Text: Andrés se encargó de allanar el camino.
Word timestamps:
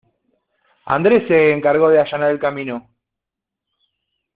Andrés 0.85 1.27
se 1.27 1.51
encargó 1.51 1.87
de 1.89 1.99
allanar 1.99 2.31
el 2.31 2.39
camino. 2.39 2.89